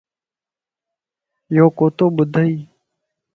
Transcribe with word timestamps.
يو 1.57 1.65
ڪوتو 1.77 2.05
ٻڌئي 2.15 2.53